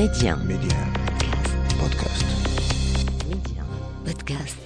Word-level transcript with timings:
Média. 0.00 0.32
Média. 0.36 0.78
Podcast. 1.80 2.26
Média. 3.28 3.62
Podcast. 4.06 4.60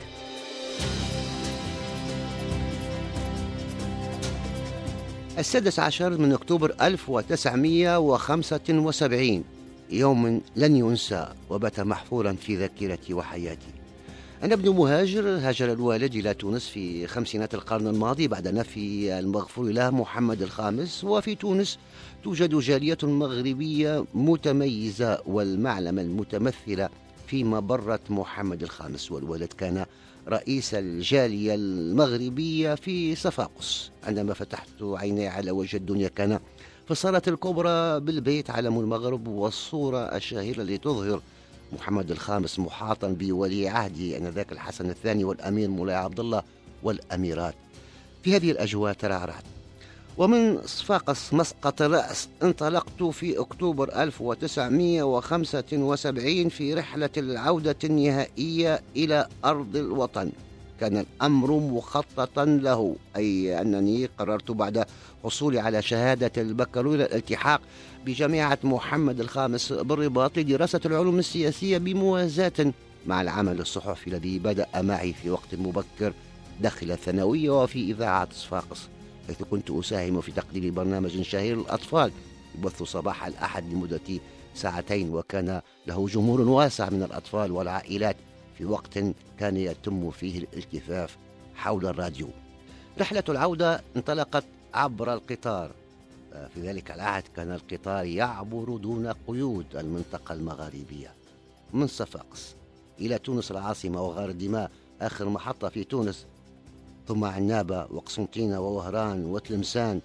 السادس 5.38 5.78
عشر 5.78 6.18
من 6.18 6.32
أكتوبر 6.32 6.74
1975 6.80 9.44
يوم 9.90 10.40
لن 10.56 10.76
ينسى 10.76 11.28
وبات 11.50 11.80
محفورا 11.80 12.32
في 12.32 12.56
ذاكرتي 12.56 13.14
وحياتي 13.14 13.83
أنا 14.44 14.54
ابن 14.54 14.68
مهاجر 14.70 15.28
هاجر 15.28 15.72
الوالد 15.72 16.14
إلى 16.14 16.34
تونس 16.34 16.68
في 16.68 17.06
خمسينات 17.06 17.54
القرن 17.54 17.86
الماضي 17.86 18.28
بعد 18.28 18.48
نفي 18.48 19.18
المغفور 19.18 19.64
له 19.64 19.90
محمد 19.90 20.42
الخامس. 20.42 21.04
وفي 21.04 21.34
تونس 21.34 21.78
توجد 22.24 22.58
جالية 22.58 22.98
مغربية 23.02 24.04
متميزة 24.14 25.18
والمعلمة 25.26 26.02
المتمثلة 26.02 26.88
في 27.26 27.44
مبرة 27.44 28.00
محمد 28.10 28.62
الخامس. 28.62 29.12
والولد 29.12 29.52
كان 29.52 29.86
رئيس 30.28 30.74
الجالية 30.74 31.54
المغربية 31.54 32.74
في 32.74 33.14
صفاقس 33.14 33.90
عندما 34.02 34.34
فتحت 34.34 34.82
عيني 34.82 35.28
على 35.28 35.50
وجه 35.50 35.76
الدنيا 35.76 36.08
كان 36.08 36.38
في 36.84 36.90
الصالة 36.90 37.22
الكبرى 37.28 38.00
بالبيت 38.00 38.50
علم 38.50 38.80
المغرب 38.80 39.28
والصورة 39.28 39.98
الشهيرة 39.98 40.62
التي 40.62 40.78
تظهر 40.78 41.20
محمد 41.74 42.10
الخامس 42.10 42.58
محاطا 42.58 43.08
بولي 43.08 43.68
عهده 43.68 44.16
انذاك 44.16 44.52
الحسن 44.52 44.90
الثاني 44.90 45.24
والأمير 45.24 45.68
مولاي 45.68 45.96
عبد 45.96 46.20
الله 46.20 46.42
والأميرات. 46.82 47.54
في 48.22 48.36
هذه 48.36 48.50
الأجواء 48.50 48.92
ترعرعت 48.92 49.44
ومن 50.18 50.62
صفاقس 50.62 51.34
مسقط 51.34 51.82
الرأس 51.82 52.28
انطلقت 52.42 53.02
في 53.02 53.40
أكتوبر 53.40 54.02
1975 54.02 56.48
في 56.48 56.74
رحلة 56.74 57.10
العودة 57.16 57.76
النهائية 57.84 58.82
إلى 58.96 59.28
أرض 59.44 59.76
الوطن. 59.76 60.30
كان 60.80 60.96
الأمر 60.96 61.50
مخططا 61.50 62.44
له 62.44 62.96
أي 63.16 63.60
أنني 63.60 64.08
قررت 64.18 64.50
بعد 64.50 64.86
حصولي 65.24 65.60
على 65.60 65.82
شهادة 65.82 66.42
البكالوريا 66.42 67.06
الالتحاق 67.06 67.60
بجامعة 68.06 68.58
محمد 68.64 69.20
الخامس 69.20 69.72
بالرباط 69.72 70.38
لدراسة 70.38 70.80
العلوم 70.86 71.18
السياسية 71.18 71.78
بموازاة 71.78 72.72
مع 73.06 73.22
العمل 73.22 73.60
الصحفي 73.60 74.06
الذي 74.06 74.38
بدأ 74.38 74.66
معي 74.76 75.12
في 75.12 75.30
وقت 75.30 75.54
مبكر 75.54 76.12
داخل 76.60 76.90
الثانوية 76.90 77.62
وفي 77.62 77.90
إذاعة 77.90 78.28
صفاقس 78.32 78.88
حيث 79.26 79.42
كنت 79.42 79.70
أساهم 79.70 80.20
في 80.20 80.32
تقديم 80.32 80.74
برنامج 80.74 81.22
شهير 81.22 81.56
للأطفال 81.56 82.12
يبث 82.58 82.82
صباح 82.82 83.26
الأحد 83.26 83.72
لمدة 83.72 84.20
ساعتين 84.54 85.14
وكان 85.14 85.60
له 85.86 86.06
جمهور 86.06 86.40
واسع 86.40 86.90
من 86.90 87.02
الأطفال 87.02 87.52
والعائلات 87.52 88.16
في 88.58 88.64
وقت 88.64 88.98
كان 89.38 89.56
يتم 89.56 90.10
فيه 90.10 90.38
الالتفاف 90.38 91.16
حول 91.54 91.86
الراديو. 91.86 92.28
رحلة 92.98 93.24
العودة 93.28 93.80
انطلقت 93.96 94.44
عبر 94.74 95.14
القطار. 95.14 95.70
في 96.54 96.60
ذلك 96.60 96.90
العهد 96.90 97.22
كان 97.36 97.52
القطار 97.52 98.04
يعبر 98.04 98.76
دون 98.76 99.12
قيود 99.28 99.76
المنطقة 99.76 100.32
المغاربية 100.32 101.12
من 101.72 101.86
صفاقس 101.86 102.54
إلى 103.00 103.18
تونس 103.18 103.50
العاصمة 103.50 104.02
وغار 104.02 104.30
الدماء 104.30 104.70
آخر 105.00 105.28
محطة 105.28 105.68
في 105.68 105.84
تونس. 105.84 106.26
ثم 107.08 107.24
عنابة 107.24 107.86
وقسنطينة 107.90 108.60
ووهران 108.60 109.24
وتلمسان. 109.24 110.00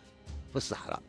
في 0.51 0.55
الصحراء. 0.55 0.99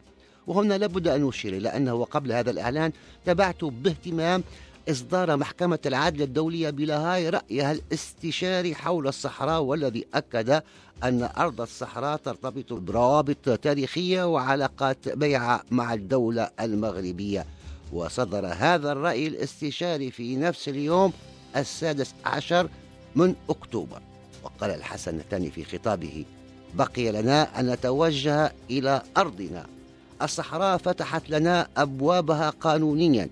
وهنا 0.47 0.79
لابد 0.79 1.09
أن 1.09 1.29
أشير 1.29 1.57
إلى 1.57 1.69
أنه 1.69 1.95
وقبل 1.95 2.33
هذا 2.33 2.51
الإعلان 2.51 2.93
تابعت 3.27 3.65
باهتمام 3.65 4.45
إصدار 4.91 5.37
محكمة 5.37 5.79
العدل 5.87 6.23
الدولية 6.23 6.71
بلاهاي 6.71 7.29
رأيها 7.29 7.73
الاستشاري 7.73 8.75
حول 8.75 9.09
الصحراء 9.09 9.63
والذي 9.63 10.05
أكد 10.15 10.63
أن 11.05 11.29
أرض 11.37 11.61
الصحراء 11.61 12.17
ترتبط 12.17 12.73
بروابط 12.73 13.51
تاريخية 13.63 14.33
وعلاقات 14.33 15.09
بيعة 15.09 15.63
مع 15.71 15.95
الدولة 15.95 16.51
المغربية. 16.61 17.47
وصدر 17.93 18.47
هذا 18.47 18.93
الرأي 18.93 19.27
الاستشاري 19.27 20.11
في 20.11 20.37
نفس 20.37 20.69
اليوم 20.69 21.13
السادس 21.57 22.15
عشر 22.25 22.69
من 23.17 23.35
أكتوبر. 23.51 24.01
وقال 24.43 24.71
الحسن 24.71 25.19
الثاني 25.19 25.51
في 25.51 25.65
خطابه 25.65 26.25
بقي 26.75 27.13
لنا 27.13 27.61
أن 27.61 27.71
نتوجه 27.71 28.53
إلى 28.71 29.03
أرضنا. 29.17 29.67
الصحراء 30.23 30.77
فتحت 30.77 31.31
لنا 31.31 31.69
أبوابها 31.77 32.51
قانونيا. 32.51 33.29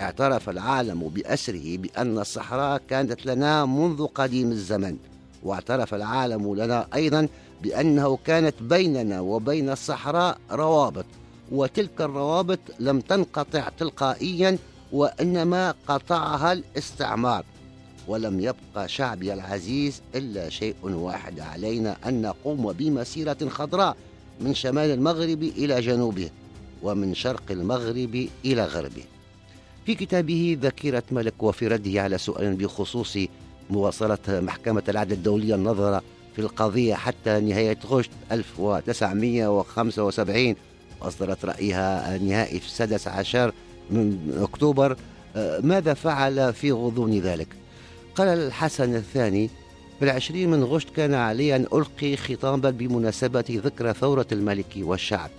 اعترف 0.00 0.48
العالم 0.48 1.08
بأسره 1.08 1.76
بأن 1.76 2.18
الصحراء 2.18 2.82
كانت 2.88 3.26
لنا 3.26 3.64
منذ 3.64 4.06
قديم 4.06 4.50
الزمن. 4.50 4.96
واعترف 5.42 5.94
العالم 5.94 6.54
لنا 6.54 6.86
أيضا 6.94 7.28
بأنه 7.62 8.18
كانت 8.24 8.54
بيننا 8.62 9.20
وبين 9.20 9.70
الصحراء 9.70 10.38
روابط. 10.50 11.04
وتلك 11.50 12.00
الروابط 12.00 12.58
لم 12.80 13.00
تنقطع 13.00 13.68
تلقائيا 13.78 14.58
وإنما 14.92 15.74
قطعها 15.88 16.52
الاستعمار 16.52 17.44
ولم 18.08 18.40
يبقى 18.40 18.88
شعبي 18.88 19.32
العزيز 19.32 20.00
إلا 20.14 20.48
شيء 20.48 20.74
واحد 20.82 21.40
علينا 21.40 21.96
أن 22.06 22.22
نقوم 22.22 22.72
بمسيرة 22.72 23.48
خضراء 23.48 23.96
من 24.40 24.54
شمال 24.54 24.90
المغرب 24.90 25.42
إلى 25.42 25.80
جنوبه 25.80 26.30
ومن 26.82 27.14
شرق 27.14 27.42
المغرب 27.50 28.28
إلى 28.44 28.64
غربه. 28.64 29.04
في 29.86 29.94
كتابه 29.94 30.58
ذاكرة 30.62 31.02
ملك 31.10 31.42
وفي 31.42 31.68
رده 31.68 32.02
على 32.02 32.18
سؤال 32.18 32.54
بخصوص 32.54 33.18
مواصلة 33.70 34.18
محكمة 34.28 34.82
العدل 34.88 35.12
الدولية 35.12 35.54
النظر 35.54 36.00
في 36.36 36.42
القضية 36.42 36.94
حتى 36.94 37.40
نهاية 37.40 37.78
غشت 37.86 38.10
1975 38.32 40.54
وأصدرت 41.00 41.44
رأيها 41.44 42.16
النهائي 42.16 42.60
في 42.60 42.66
السادس 42.66 43.08
عشر 43.08 43.52
من 43.90 44.34
أكتوبر. 44.42 44.96
ماذا 45.62 45.94
فعل 45.94 46.52
في 46.52 46.72
غضون 46.72 47.18
ذلك؟ 47.18 47.48
قال 48.14 48.28
الحسن 48.28 48.94
الثاني 48.94 49.50
في 49.98 50.04
العشرين 50.04 50.50
من 50.50 50.64
غشت 50.64 50.90
كان 50.96 51.14
علي 51.14 51.56
أن 51.56 51.66
ألقي 51.72 52.16
خطابا 52.16 52.70
بمناسبة 52.70 53.44
ذكرى 53.50 53.92
ثورة 53.92 54.26
الملك 54.32 54.74
والشعب. 54.76 55.30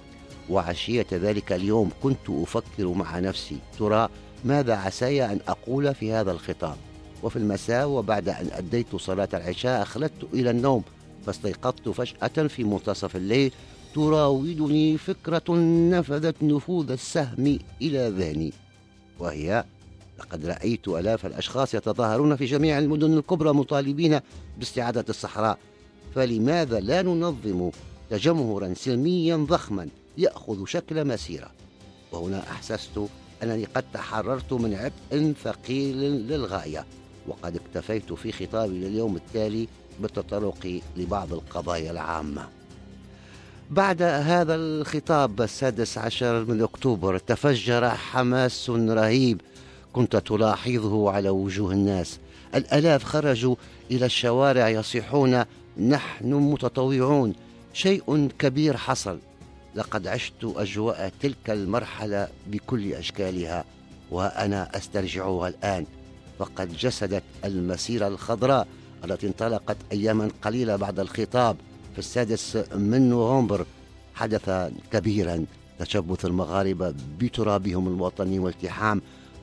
وعشية 0.50 1.08
ذلك 1.13 1.52
اليوم 1.52 1.92
كنت 2.04 2.30
أفكر 2.30 2.88
مع 2.88 3.19
نفسي 3.19 3.57
ترى 3.80 4.10
ماذا 4.46 4.75
عساي 4.75 5.25
أن 5.25 5.40
أقول 5.48 5.96
في 5.96 6.14
هذا 6.14 6.31
الخطاب؟ 6.31 6.75
وفي 7.24 7.36
المساء 7.36 7.88
وبعد 7.88 8.30
أن 8.30 8.48
أديت 8.52 8.96
صلاة 8.96 9.30
العشاء 9.34 9.81
أخلدت 9.81 10.28
إلى 10.34 10.50
النوم 10.50 10.84
فاستيقظت 11.25 11.90
فجأة 11.90 12.48
في 12.48 12.64
منتصف 12.64 13.16
الليل 13.16 13.52
تراودني 13.96 14.98
فكرة 14.98 15.56
نفذت 15.90 16.36
نفوذ 16.44 16.92
السهم 16.92 17.60
إلى 17.82 18.10
ذهني 18.10 18.54
وهي 19.20 19.66
لقد 20.20 20.46
رأيت 20.46 20.88
آلاف 20.88 21.26
الأشخاص 21.26 21.74
يتظاهرون 21.74 22.36
في 22.36 22.46
جميع 22.46 22.80
المدن 22.80 23.18
الكبرى 23.18 23.54
مطالبين 23.54 24.20
باستعادة 24.58 25.06
الصحراء. 25.10 25.58
فلماذا 26.16 26.80
لا 26.80 27.02
ننظم 27.02 27.70
تجمهرا 28.10 28.74
سلميا 28.74 29.36
ضخما 29.36 29.88
يأخذ 30.18 30.66
شكل 30.66 31.08
مسيرة؟ 31.08 31.52
وهنا 32.12 32.40
أحسست 32.40 33.02
أنني 33.44 33.66
قد 33.66 33.84
تحررت 33.94 34.54
من 34.54 34.74
عبء 34.74 35.34
ثقيل 35.44 35.98
للغاية 35.98 36.86
وقد 37.28 37.56
اكتفيت 37.56 38.14
في 38.14 38.32
خطابي 38.32 38.80
لليوم 38.80 39.16
التالي 39.16 39.68
بالتطرق 40.00 40.82
لبعض 40.98 41.34
القضايا 41.34 41.92
العامة. 41.92 42.61
بعد 43.71 44.01
هذا 44.01 44.56
الخطاب 44.56 45.41
السادس 45.41 45.97
عشر 45.97 46.45
من 46.45 46.62
أكتوبر 46.62 47.18
تفجر 47.18 47.89
حماس 47.89 48.69
رهيب 48.69 49.41
كنت 49.94 50.15
تلاحظه 50.15 51.12
على 51.12 51.29
وجوه 51.29 51.71
الناس. 51.71 52.19
الآلاف 52.56 53.03
خرجوا 53.03 53.56
إلى 53.91 54.06
الشوارع 54.06 54.69
يصيحون 54.69 55.44
نحن 55.77 56.33
متطوعون 56.33 57.33
شيء 57.73 58.29
كبير 58.39 58.77
حصل. 58.77 59.19
لقد 59.75 60.07
عشت 60.07 60.44
أجواء 60.44 61.12
تلك 61.21 61.50
المرحلة 61.50 62.27
بكل 62.47 62.94
أشكالها 62.94 63.63
وأنا 64.12 64.77
أسترجعها 64.77 65.47
الآن. 65.47 65.85
فقد 66.39 66.77
جسدت 66.77 67.23
المسيرة 67.45 68.07
الخضراء 68.07 68.68
التي 69.06 69.27
انطلقت 69.27 69.77
أياما 69.91 70.29
قليلة 70.41 70.75
بعد 70.75 71.00
الخطاب. 71.00 71.56
في 71.94 72.00
السادس 72.00 72.58
من 72.76 73.10
نوفمبر 73.10 73.66
حدثا 74.16 74.72
كبيرا 74.92 75.46
تشبث 75.80 76.26
المغاربة 76.26 76.94
بترابهم 77.20 77.88
الوطني 77.88 78.40
والتحام 78.40 79.02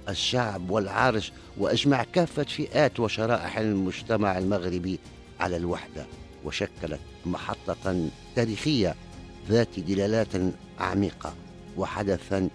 الشعب 0.09 0.71
والعرش 0.71 1.33
وأجمع 1.59 2.05
كافة 2.05 2.43
فئات 2.43 3.00
وشرائح 3.00 3.59
المجتمع 3.59 4.39
المغربي 4.39 4.99
على 5.41 5.56
الوحدة 5.56 6.06
وشكلت 6.45 7.00
محطة 7.27 8.09
تاريخية 8.37 8.95
ذات 9.49 9.81
دلالات 9.81 10.29
عميقة 10.79 11.35
وحدثا 11.77 12.49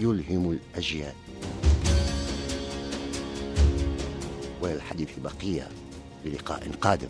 يلهم 0.00 0.50
الأجيال. 0.50 1.14
وللحديث 4.62 5.08
بقية 5.18 5.68
للقاء 6.24 6.70
قادم. 6.80 7.08